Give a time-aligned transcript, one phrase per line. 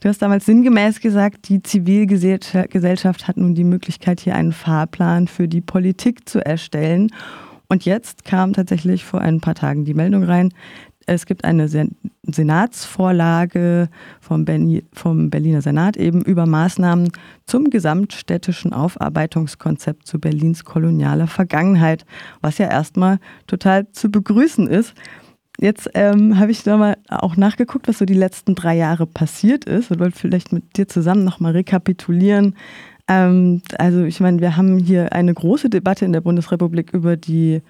[0.00, 5.46] Du hast damals sinngemäß gesagt, die Zivilgesellschaft hat nun die Möglichkeit, hier einen Fahrplan für
[5.46, 7.12] die Politik zu erstellen.
[7.68, 10.52] Und jetzt kam tatsächlich vor ein paar Tagen die Meldung rein,
[11.06, 11.68] es gibt eine
[12.22, 13.88] Senatsvorlage
[14.20, 17.10] vom, Berliner Senat eben über Maßnahmen
[17.46, 22.04] zum gesamtstädtischen Aufarbeitungskonzept zu Berlins kolonialer Vergangenheit,
[22.42, 24.94] was ja erstmal total zu begrüßen ist.
[25.60, 29.90] Jetzt ähm, habe ich nochmal auch nachgeguckt, was so die letzten drei Jahre passiert ist
[29.90, 32.56] und wollte vielleicht mit dir zusammen nochmal rekapitulieren.
[33.08, 37.60] Ähm, also ich meine, wir haben hier eine große Debatte in der Bundesrepublik über die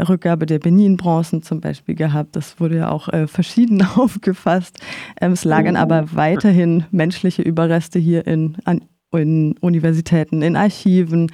[0.00, 2.34] Rückgabe der Benin-Bronzen zum Beispiel gehabt.
[2.34, 4.78] Das wurde ja auch äh, verschieden aufgefasst.
[5.20, 5.80] Ähm, es lagern mhm.
[5.80, 8.82] aber weiterhin menschliche Überreste hier in, an,
[9.16, 11.32] in Universitäten, in Archiven.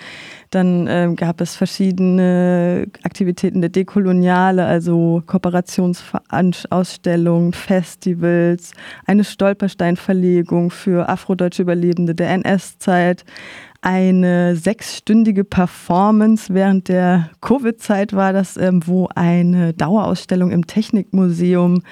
[0.50, 8.70] Dann ähm, gab es verschiedene Aktivitäten der Dekoloniale, also Kooperationsausstellungen, Festivals,
[9.06, 13.24] eine Stolpersteinverlegung für afrodeutsche Überlebende der NS-Zeit
[13.82, 21.82] eine sechsstündige Performance während der Covid-Zeit war das, ähm, wo eine Dauerausstellung im Technikmuseum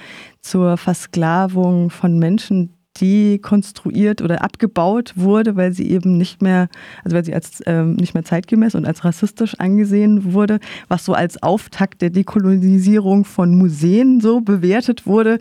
[0.40, 6.68] zur Versklavung von Menschen dekonstruiert oder abgebaut wurde, weil sie eben nicht mehr,
[7.04, 11.14] also weil sie als ähm, nicht mehr zeitgemäß und als rassistisch angesehen wurde, was so
[11.14, 15.38] als Auftakt der Dekolonisierung von Museen so bewertet wurde,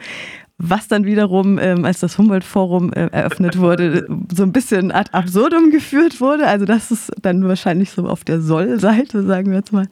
[0.59, 5.71] was dann wiederum, ähm, als das Humboldt-Forum äh, eröffnet wurde, so ein bisschen ad absurdum
[5.71, 6.47] geführt wurde.
[6.47, 9.87] Also das ist dann wahrscheinlich so auf der Soll-Seite, sagen wir jetzt mal.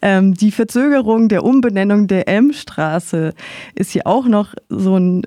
[0.00, 3.34] Ähm, die Verzögerung der Umbenennung der M-Straße
[3.74, 5.22] ist hier auch noch so ein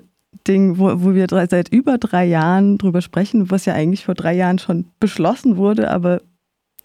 [0.46, 4.14] Ding, wo, wo wir drei, seit über drei Jahren drüber sprechen, was ja eigentlich vor
[4.14, 6.20] drei Jahren schon beschlossen wurde, aber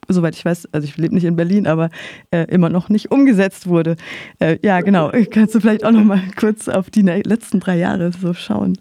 [0.08, 1.89] soweit ich weiß, also ich lebe nicht in Berlin, aber
[2.32, 3.95] äh, immer noch nicht umgesetzt wurde.
[4.39, 5.12] Äh, ja, genau.
[5.32, 8.78] Kannst du vielleicht auch noch mal kurz auf die letzten drei Jahre so schauen?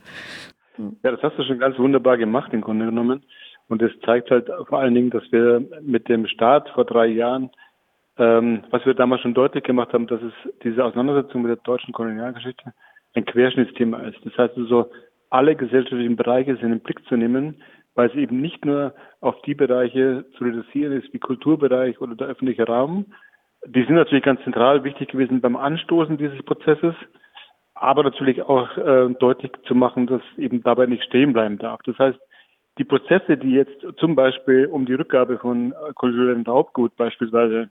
[1.02, 3.22] Ja, das hast du schon ganz wunderbar gemacht, im Grunde genommen.
[3.68, 7.50] Und es zeigt halt vor allen Dingen, dass wir mit dem Start vor drei Jahren,
[8.18, 10.32] ähm, was wir damals schon deutlich gemacht haben, dass es
[10.64, 12.72] diese Auseinandersetzung mit der deutschen Kolonialgeschichte
[13.14, 14.18] ein Querschnittsthema ist.
[14.24, 14.90] Das heißt also,
[15.30, 17.62] alle gesellschaftlichen Bereiche sind im Blick zu nehmen,
[17.94, 22.28] weil es eben nicht nur auf die Bereiche zu reduzieren ist wie Kulturbereich oder der
[22.28, 23.06] öffentliche Raum.
[23.66, 26.94] Die sind natürlich ganz zentral wichtig gewesen beim Anstoßen dieses Prozesses,
[27.74, 31.80] aber natürlich auch äh, deutlich zu machen, dass eben dabei nicht stehen bleiben darf.
[31.84, 32.18] Das heißt,
[32.78, 37.68] die Prozesse, die jetzt zum Beispiel um die Rückgabe von kulturellem Raubgut beispielsweise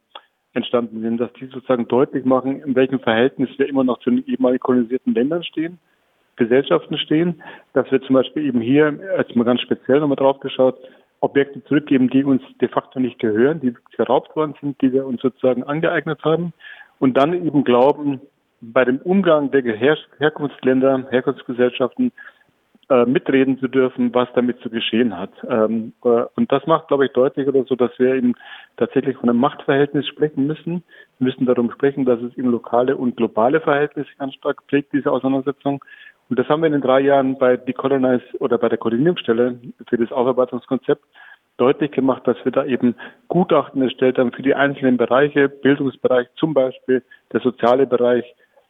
[0.53, 4.25] entstanden sind, dass die sozusagen deutlich machen, in welchem Verhältnis wir immer noch zu den
[4.25, 5.79] ehemaligen kolonisierten Ländern stehen
[6.39, 7.43] Gesellschaften stehen,
[7.73, 10.79] dass wir zum Beispiel eben hier, jetzt mal ganz speziell nochmal drauf geschaut,
[11.19, 15.21] Objekte zurückgeben, die uns de facto nicht gehören, die geraubt worden sind, die wir uns
[15.21, 16.53] sozusagen angeeignet haben
[16.97, 18.21] und dann eben glauben,
[18.61, 22.11] bei dem Umgang der Her Herkunftsländer, Herkunftsgesellschaften
[22.89, 25.31] äh, mitreden zu dürfen, was damit zu geschehen hat.
[25.47, 28.33] Ähm, äh, und das macht, glaube ich, deutlich oder so, dass wir eben
[28.79, 30.83] tatsächlich von einem Machtverhältnis sprechen müssen.
[31.19, 35.11] Wir müssen darum sprechen, dass es eben lokale und globale Verhältnisse ganz stark prägt, diese
[35.11, 35.83] Auseinandersetzung.
[36.29, 39.97] Und das haben wir in den drei Jahren bei Decolonize oder bei der Koordinierungsstelle für
[39.97, 41.03] das Aufarbeitungskonzept
[41.57, 42.95] deutlich gemacht, dass wir da eben
[43.27, 47.03] Gutachten erstellt haben für die einzelnen Bereiche, Bildungsbereich zum Beispiel,
[47.33, 48.23] der soziale Bereich,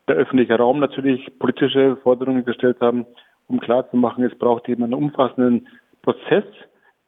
[0.07, 3.05] der öffentliche Raum natürlich politische Forderungen gestellt haben,
[3.47, 5.67] um klarzumachen, es braucht eben einen umfassenden
[6.01, 6.45] Prozess,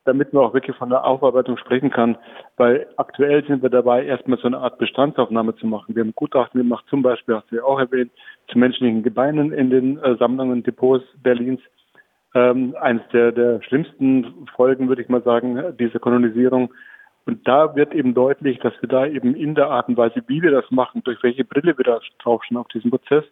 [0.06, 2.18] damit man auch wirklich von der Aufarbeitung sprechen kann.
[2.58, 5.96] Weil aktuell sind wir dabei, erstmal so eine Art Bestandsaufnahme zu machen.
[5.96, 8.12] Wir haben Gutachten gemacht, zum Beispiel, hast du ja auch erwähnt,
[8.48, 11.62] zu menschlichen Gebeinen in den äh, Sammlungen und Depots Berlins.
[12.34, 16.74] Ähm, eines der, der schlimmsten Folgen, würde ich mal sagen, dieser Kolonisierung.
[17.26, 20.42] Und da wird eben deutlich, dass wir da eben in der Art und Weise, wie
[20.42, 23.26] wir das machen, durch welche Brille wir da draufschauen auf diesen Prozess,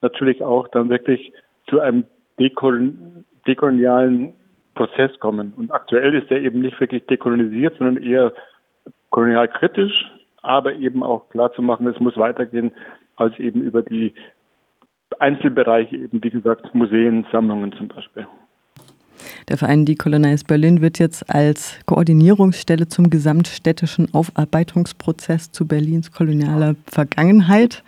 [0.00, 1.32] natürlich auch dann wirklich
[1.68, 2.04] zu einem
[2.38, 4.34] dekolonialen
[4.74, 5.52] Prozess kommen.
[5.56, 8.32] Und aktuell ist er eben nicht wirklich dekolonisiert, sondern eher
[9.10, 10.10] kolonialkritisch,
[10.42, 12.72] aber eben auch klar zu machen, es muss weitergehen
[13.16, 14.12] als eben über die
[15.20, 18.26] Einzelbereiche, eben wie gesagt Museen, Sammlungen zum Beispiel.
[19.48, 27.82] Der Verein Decolonize Berlin wird jetzt als Koordinierungsstelle zum gesamtstädtischen Aufarbeitungsprozess zu Berlins kolonialer Vergangenheit.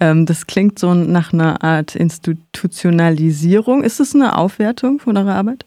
[0.00, 3.82] Ähm, das klingt so nach einer Art Institutionalisierung.
[3.82, 5.64] Ist es eine Aufwertung von eurer Arbeit?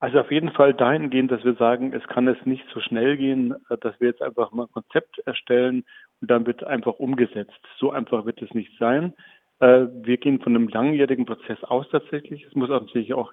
[0.00, 3.54] Also auf jeden Fall dahingehend, dass wir sagen, es kann es nicht so schnell gehen,
[3.68, 5.84] äh, dass wir jetzt einfach mal ein Konzept erstellen
[6.20, 7.60] und dann wird einfach umgesetzt.
[7.78, 9.12] So einfach wird es nicht sein.
[9.60, 12.46] Äh, wir gehen von einem langjährigen Prozess aus tatsächlich.
[12.46, 13.30] Es muss natürlich auch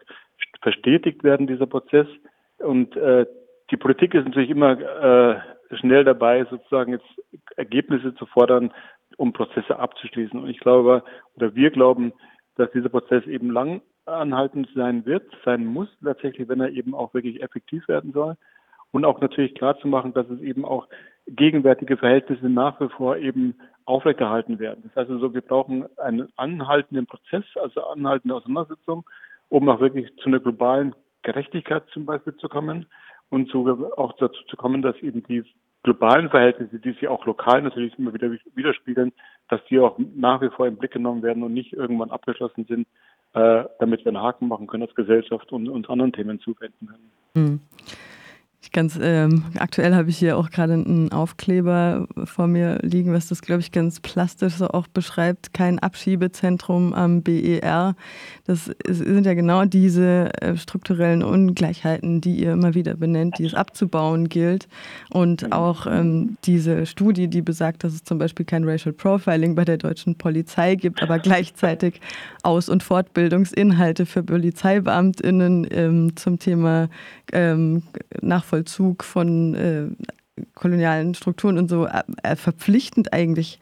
[0.62, 2.08] verstetigt werden, dieser Prozess.
[2.58, 3.26] Und äh,
[3.72, 7.06] die Politik ist natürlich immer schnell dabei, sozusagen jetzt
[7.58, 8.74] Ergebnisse zu fordern,
[9.18, 10.40] um Prozesse abzuschließen.
[10.40, 11.04] Und ich glaube,
[11.36, 12.14] oder wir glauben,
[12.56, 17.14] dass dieser Prozess eben lang anhaltend sein wird, sein muss, tatsächlich, wenn er eben auch
[17.14, 18.36] wirklich effektiv werden soll.
[18.92, 20.88] Und auch natürlich klar zu machen, dass es eben auch
[21.28, 23.56] gegenwärtige Verhältnisse nach wie vor eben
[23.86, 24.84] aufrechterhalten werden.
[24.84, 29.06] Das heißt also, wir brauchen einen anhaltenden Prozess, also anhaltende Auseinandersetzung,
[29.50, 32.86] um auch wirklich zu einer globalen Gerechtigkeit zum Beispiel zu kommen
[33.30, 35.44] und zu, auch dazu zu kommen, dass eben die
[35.84, 39.14] globalen Verhältnisse, die sich auch lokal natürlich immer wieder widerspiegeln,
[39.50, 42.88] dass die auch nach wie vor im Blick genommen werden und nicht irgendwann abgeschlossen sind,
[43.34, 47.12] damit wir einen Haken machen können als Gesellschaft und uns anderen Themen zuwenden können.
[47.34, 47.60] Mhm.
[48.74, 53.42] Ganz ähm, aktuell habe ich hier auch gerade einen Aufkleber vor mir liegen, was das,
[53.42, 55.54] glaube ich, ganz plastisch so auch beschreibt.
[55.54, 57.96] Kein Abschiebezentrum am BER.
[58.46, 63.54] Das sind ja genau diese äh, strukturellen Ungleichheiten, die ihr immer wieder benennt, die es
[63.54, 64.68] abzubauen gilt.
[65.10, 65.52] Und mhm.
[65.54, 69.78] auch ähm, diese Studie, die besagt, dass es zum Beispiel kein Racial Profiling bei der
[69.78, 72.02] deutschen Polizei gibt, aber gleichzeitig
[72.44, 76.90] Aus- und Fortbildungsinhalte für PolizeibeamtInnen ähm, zum Thema
[77.32, 77.84] ähm,
[78.58, 79.88] Nachvollzug von äh,
[80.54, 83.60] kolonialen Strukturen und so äh, verpflichtend eigentlich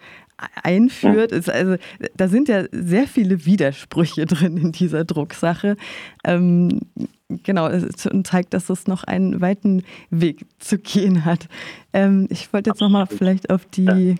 [0.63, 1.31] einführt.
[1.31, 1.77] Ist also,
[2.15, 5.77] da sind ja sehr viele Widersprüche drin in dieser Drucksache.
[6.23, 6.81] Ähm,
[7.29, 11.47] genau, und zeigt, dass es noch einen weiten Weg zu gehen hat.
[11.93, 14.15] Ähm, ich wollte jetzt nochmal vielleicht auf die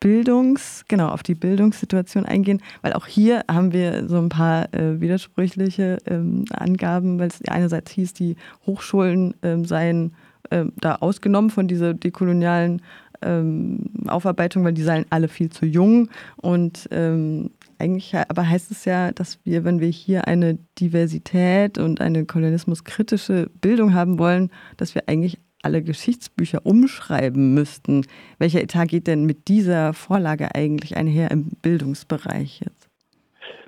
[0.00, 5.00] Bildungs, genau, auf die Bildungssituation eingehen, weil auch hier haben wir so ein paar äh,
[5.00, 8.36] widersprüchliche ähm, Angaben, weil es einerseits hieß, die
[8.66, 10.14] Hochschulen ähm, seien
[10.50, 12.82] ähm, da ausgenommen von dieser dekolonialen
[13.22, 18.84] ähm, Aufarbeitung, weil die seien alle viel zu jung und ähm, eigentlich aber heißt es
[18.84, 24.94] ja, dass wir, wenn wir hier eine Diversität und eine kolonialismuskritische Bildung haben wollen, dass
[24.94, 28.06] wir eigentlich alle Geschichtsbücher umschreiben müssten.
[28.38, 32.88] Welcher Etat geht denn mit dieser Vorlage eigentlich einher im Bildungsbereich jetzt?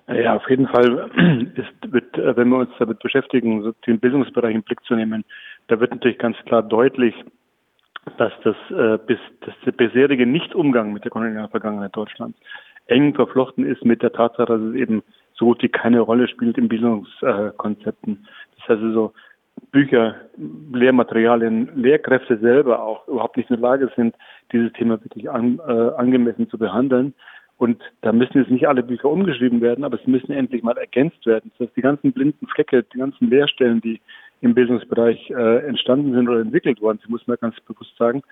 [0.08, 1.10] Ja, auf jeden Fall
[1.56, 5.24] ist, wird, äh, wenn wir uns damit beschäftigen, den Bildungsbereich im Blick zu nehmen,
[5.68, 7.14] da wird natürlich ganz klar deutlich,
[8.16, 12.38] dass das, äh, bis, dass der bisherige Nichtumgang mit der kolonialen Vergangenheit Deutschlands
[12.86, 15.02] eng verflochten ist mit der Tatsache, dass es eben
[15.34, 18.26] so gut wie keine Rolle spielt in Bildungskonzepten.
[18.56, 19.12] Das heißt also,
[19.72, 20.16] Bücher,
[20.72, 24.14] Lehrmaterialien, Lehrkräfte selber auch überhaupt nicht in der Lage sind,
[24.52, 27.14] dieses Thema wirklich an, äh, angemessen zu behandeln.
[27.56, 31.26] Und da müssen jetzt nicht alle Bücher umgeschrieben werden, aber sie müssen endlich mal ergänzt
[31.26, 31.52] werden.
[31.58, 34.00] Das heißt, die ganzen blinden Flecke, die ganzen Lehrstellen, die
[34.40, 38.22] im Bildungsbereich äh, entstanden sind oder entwickelt worden, sie muss man ganz bewusst sagen,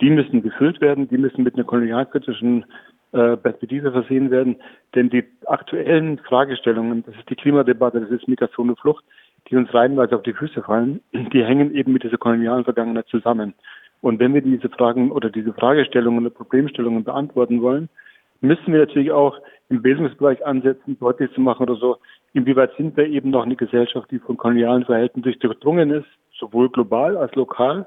[0.00, 2.64] die müssen gefüllt werden, die müssen mit einer kolonialkritischen
[3.10, 4.56] äh, Perspektive versehen werden.
[4.94, 9.04] Denn die aktuellen Fragestellungen, das ist die Klimadebatte, das ist Migration und Flucht,
[9.50, 13.54] die uns reihenweise auf die Füße fallen, die hängen eben mit dieser kolonialen Vergangenheit zusammen.
[14.00, 17.88] Und wenn wir diese Fragen oder diese Fragestellungen oder Problemstellungen beantworten wollen,
[18.40, 21.96] müssen wir natürlich auch im Bildungsbereich ansetzen, deutlich zu machen oder so,
[22.32, 26.06] inwieweit sind wir eben noch eine Gesellschaft, die von kolonialen Verhältnissen durchdrungen ist,
[26.38, 27.86] sowohl global als lokal,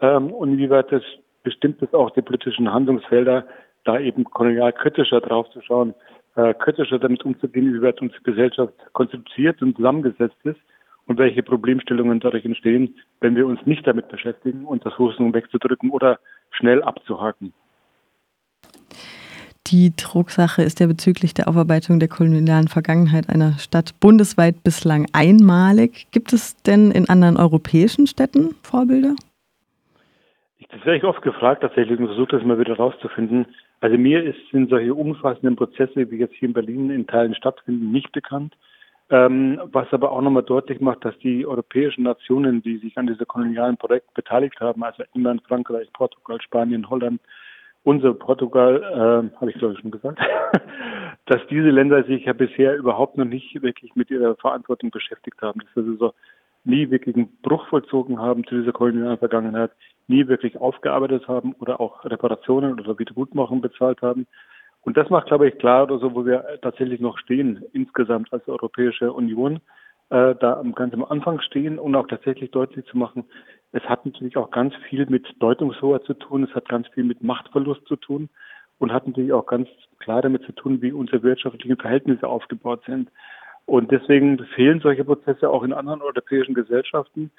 [0.00, 1.02] ähm, und inwieweit das
[1.42, 3.46] bestimmt ist auch die politischen Handlungsfelder,
[3.84, 5.94] da eben kolonial kritischer drauf zu schauen,
[6.36, 10.60] äh, kritischer damit umzugehen, inwieweit unsere Gesellschaft konstituiert und zusammengesetzt ist
[11.08, 15.90] und welche Problemstellungen dadurch entstehen, wenn wir uns nicht damit beschäftigen und das Husten wegzudrücken
[15.90, 16.20] oder
[16.50, 17.52] schnell abzuhaken.
[19.66, 26.06] Die Drucksache ist ja bezüglich der Aufarbeitung der kolonialen Vergangenheit einer Stadt bundesweit bislang einmalig.
[26.10, 29.14] Gibt es denn in anderen europäischen Städten Vorbilder?
[30.70, 33.46] Das werde ich oft gefragt tatsächlich und versuche das mal wieder rauszufinden.
[33.80, 37.90] Also mir ist, sind solche umfassenden Prozesse, wie jetzt hier in Berlin in Teilen stattfinden,
[37.92, 38.54] nicht bekannt.
[39.10, 43.26] Ähm, was aber auch nochmal deutlich macht, dass die europäischen Nationen, die sich an diesem
[43.26, 47.20] kolonialen Projekt beteiligt haben, also England, Frankreich, Portugal, Spanien, Holland,
[47.84, 50.18] unser Portugal, äh, habe ich glaube ich schon gesagt,
[51.26, 55.60] dass diese Länder sich ja bisher überhaupt noch nicht wirklich mit ihrer Verantwortung beschäftigt haben.
[55.74, 56.12] Dass sie so
[56.64, 59.70] nie wirklich einen Bruch vollzogen haben zu dieser kolonialen Vergangenheit,
[60.06, 64.26] nie wirklich aufgearbeitet haben oder auch Reparationen oder Wiedergutmachung bezahlt haben.
[64.82, 68.46] Und das macht, glaube ich, klar oder so, wo wir tatsächlich noch stehen, insgesamt als
[68.48, 69.60] Europäische Union,
[70.10, 73.24] äh, da ganz am Anfang stehen und auch tatsächlich deutlich zu machen,
[73.72, 77.22] es hat natürlich auch ganz viel mit Deutungshoheit zu tun, es hat ganz viel mit
[77.22, 78.30] Machtverlust zu tun
[78.78, 79.68] und hat natürlich auch ganz
[79.98, 83.10] klar damit zu tun, wie unsere wirtschaftlichen Verhältnisse aufgebaut sind.
[83.66, 87.30] Und deswegen fehlen solche Prozesse auch in anderen europäischen Gesellschaften,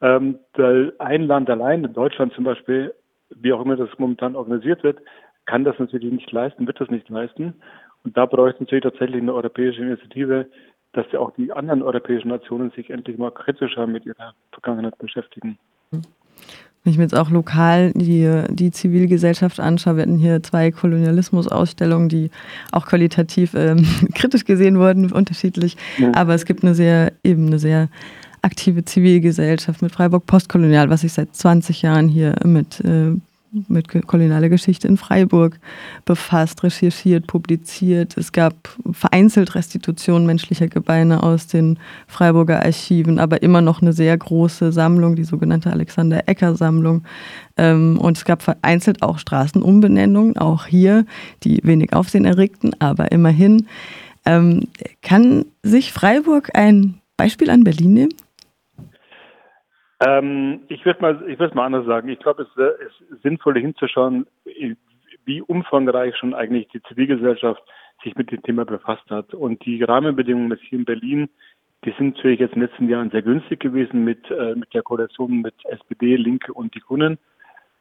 [0.00, 2.92] ähm, weil ein Land allein, in Deutschland zum Beispiel,
[3.30, 4.98] wie auch immer das momentan organisiert wird,
[5.46, 7.54] kann das natürlich nicht leisten, wird das nicht leisten.
[8.04, 10.46] Und da bräuchte es natürlich tatsächlich eine europäische Initiative,
[10.92, 15.58] dass ja auch die anderen europäischen Nationen sich endlich mal kritischer mit ihrer Vergangenheit beschäftigen.
[15.90, 22.08] Wenn ich mir jetzt auch lokal die, die Zivilgesellschaft anschaue, wir hatten hier zwei Kolonialismus-Ausstellungen,
[22.08, 22.30] die
[22.70, 23.84] auch qualitativ ähm,
[24.14, 25.76] kritisch gesehen wurden, unterschiedlich.
[25.98, 26.12] Ja.
[26.14, 27.88] Aber es gibt eine sehr, eben eine sehr
[28.42, 33.16] aktive Zivilgesellschaft mit Freiburg Postkolonial, was sich seit 20 Jahren hier mit äh,
[33.68, 35.58] mit kolonialer Geschichte in Freiburg
[36.04, 38.16] befasst, recherchiert, publiziert.
[38.16, 38.54] Es gab
[38.92, 45.16] vereinzelt Restitutionen menschlicher Gebeine aus den Freiburger Archiven, aber immer noch eine sehr große Sammlung,
[45.16, 47.04] die sogenannte Alexander Ecker Sammlung.
[47.56, 51.04] Ähm, und es gab vereinzelt auch Straßenumbenennungen, auch hier,
[51.44, 53.66] die wenig Aufsehen erregten, aber immerhin.
[54.24, 54.64] Ähm,
[55.02, 58.25] kann sich Freiburg ein Beispiel an Berlin nehmen?
[60.00, 62.08] Ähm, ich würde mal, ich würde mal anders sagen.
[62.08, 64.26] Ich glaube, es ist sinnvoll hinzuschauen,
[65.24, 67.62] wie umfangreich schon eigentlich die Zivilgesellschaft
[68.04, 69.34] sich mit dem Thema befasst hat.
[69.34, 71.28] Und die Rahmenbedingungen jetzt hier in Berlin,
[71.84, 74.82] die sind natürlich jetzt in den letzten Jahren sehr günstig gewesen mit, äh, mit der
[74.82, 77.18] Koalition mit SPD, Linke und die Grünen,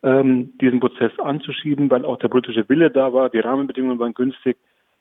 [0.04, 4.58] ähm, diesen Prozess anzuschieben, weil auch der politische Wille da war, die Rahmenbedingungen waren günstig.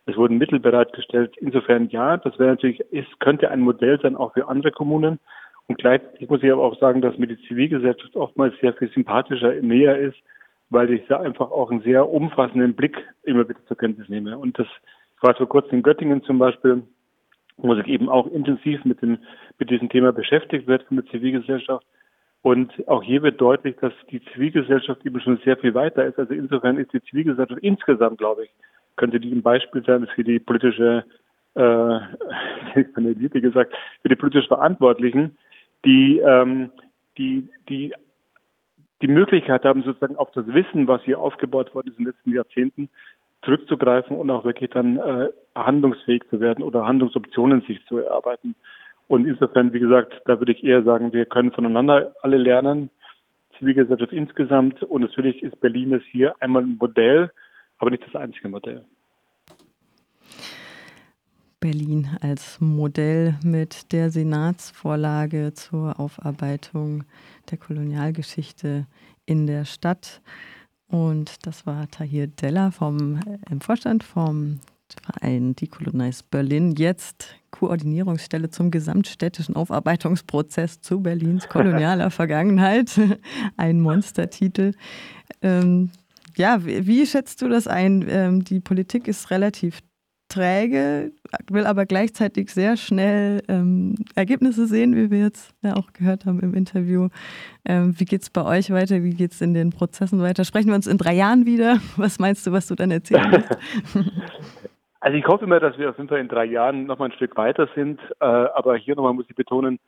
[0.06, 1.34] Es wurden Mittel bereitgestellt.
[1.38, 5.18] Insofern ja, das wäre natürlich, es könnte ein Modell sein auch für andere Kommunen.
[5.68, 9.54] Und gleichzeitig muss ich aber auch sagen, dass mir die Zivilgesellschaft oftmals sehr viel sympathischer,
[9.62, 10.18] näher ist,
[10.70, 14.36] weil ich da einfach auch einen sehr umfassenden Blick immer wieder zur Kenntnis nehme.
[14.36, 14.66] Und das
[15.20, 16.82] war vor kurzem in Göttingen zum Beispiel,
[17.56, 19.18] wo sich eben auch intensiv mit dem,
[19.58, 21.86] mit diesem Thema beschäftigt wird von der Zivilgesellschaft.
[22.42, 26.18] Und auch hier wird deutlich, dass die Zivilgesellschaft eben schon sehr viel weiter ist.
[26.18, 28.50] Also insofern ist die Zivilgesellschaft insgesamt, glaube ich,
[28.96, 31.04] könnte die ein Beispiel sein für die politische,
[31.54, 31.60] äh,
[32.74, 35.38] wie gesagt, für die politisch Verantwortlichen,
[35.84, 36.70] die, ähm,
[37.16, 37.94] die, die
[39.04, 42.32] die Möglichkeit haben, sozusagen auf das Wissen, was hier aufgebaut worden ist in den letzten
[42.32, 42.88] Jahrzehnten,
[43.42, 48.54] zurückzugreifen und auch wirklich dann äh, handlungsfähig zu werden oder Handlungsoptionen sich zu erarbeiten.
[49.06, 52.88] Und insofern, wie gesagt, da würde ich eher sagen, wir können voneinander alle lernen,
[53.58, 54.82] Zivilgesellschaft insgesamt.
[54.82, 57.30] Und natürlich ist Berlin es hier einmal ein Modell,
[57.78, 58.86] aber nicht das einzige Modell.
[61.64, 67.04] Berlin als Modell mit der Senatsvorlage zur Aufarbeitung
[67.50, 68.86] der Kolonialgeschichte
[69.24, 70.20] in der Stadt.
[70.88, 78.50] Und das war Tahir Della vom äh, im Vorstand vom Verein Decolonize Berlin, jetzt Koordinierungsstelle
[78.50, 83.00] zum gesamtstädtischen Aufarbeitungsprozess zu Berlins kolonialer Vergangenheit.
[83.56, 84.72] Ein Monstertitel.
[85.40, 85.92] Ähm,
[86.36, 88.04] ja, wie, wie, schätzt du das ein?
[88.06, 89.80] Ähm, die Politik ist relativ
[90.34, 91.12] träge,
[91.50, 96.40] will aber gleichzeitig sehr schnell ähm, Ergebnisse sehen, wie wir jetzt ja auch gehört haben
[96.40, 97.08] im Interview.
[97.64, 99.02] Ähm, wie geht es bei euch weiter?
[99.02, 100.44] Wie geht es in den Prozessen weiter?
[100.44, 101.78] Sprechen wir uns in drei Jahren wieder?
[101.96, 103.58] Was meinst du, was du dann erzählen willst?
[105.04, 107.12] Also ich hoffe immer, dass wir auf jeden Fall in drei Jahren noch mal ein
[107.12, 108.00] Stück weiter sind.
[108.20, 109.78] Äh, aber hier nochmal muss ich betonen,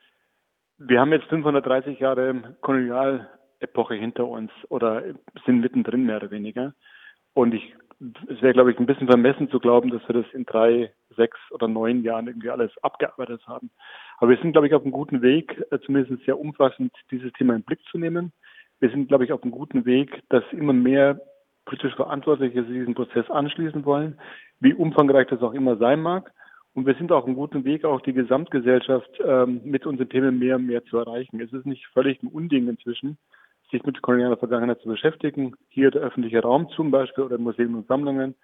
[0.76, 5.02] wir haben jetzt 530 Jahre Kolonialepoche hinter uns oder
[5.46, 6.74] sind mittendrin mehr oder weniger.
[7.32, 10.44] Und ich es wäre, glaube ich, ein bisschen vermessen zu glauben, dass wir das in
[10.44, 13.70] drei, sechs oder neun Jahren irgendwie alles abgearbeitet haben.
[14.18, 17.54] Aber wir sind, glaube ich, auf einem guten Weg, äh, zumindest sehr umfassend dieses Thema
[17.54, 18.32] in den Blick zu nehmen.
[18.80, 21.20] Wir sind, glaube ich, auf einem guten Weg, dass immer mehr
[21.64, 24.18] politisch Verantwortliche sich diesen Prozess anschließen wollen,
[24.60, 26.32] wie umfangreich das auch immer sein mag.
[26.74, 30.38] Und wir sind auch auf einem guten Weg, auch die Gesamtgesellschaft ähm, mit unseren Themen
[30.38, 31.40] mehr und mehr zu erreichen.
[31.40, 33.16] Es ist nicht völlig ein Unding inzwischen,
[33.70, 35.56] sich mit kolonialer Vergangenheit zu beschäftigen.
[35.68, 38.34] Hier der öffentliche Raum zum Beispiel oder Museen und Sammlungen.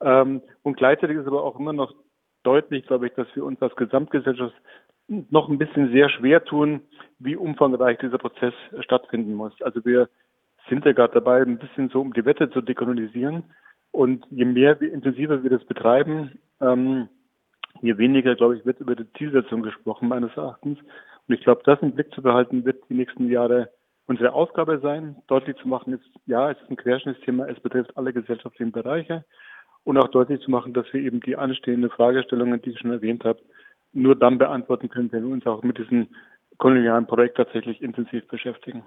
[0.00, 1.94] Ähm, und gleichzeitig ist aber auch immer noch
[2.42, 4.54] deutlich, glaube ich, dass wir uns als Gesamtgesellschaft
[5.08, 6.80] noch ein bisschen sehr schwer tun,
[7.18, 9.52] wie umfangreich dieser Prozess stattfinden muss.
[9.62, 10.08] Also wir
[10.68, 13.44] sind ja gerade dabei, ein bisschen so um die Wette zu dekolonisieren.
[13.90, 17.08] Und je mehr, je intensiver wir das betreiben, ähm,
[17.82, 20.78] je weniger, glaube ich, wird über die Zielsetzung gesprochen, meines Erachtens.
[21.28, 23.70] Und ich glaube, das im Blick zu behalten, wird die nächsten Jahre
[24.06, 28.12] unsere Aufgabe sein, deutlich zu machen, ist, ja, es ist ein Querschnittsthema, es betrifft alle
[28.12, 29.24] gesellschaftlichen Bereiche
[29.84, 33.24] und auch deutlich zu machen, dass wir eben die anstehenden Fragestellungen, die ich schon erwähnt
[33.24, 33.40] habe,
[33.92, 36.08] nur dann beantworten können, wenn wir uns auch mit diesem
[36.58, 38.82] kolonialen Projekt tatsächlich intensiv beschäftigen.